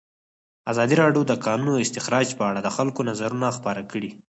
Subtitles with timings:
[0.71, 4.11] ازادي راډیو د د کانونو استخراج په اړه د خلکو نظرونه خپاره کړي.